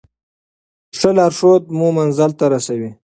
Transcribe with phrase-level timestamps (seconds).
[0.97, 2.89] ښه لارښود مو منزل ته رسوي.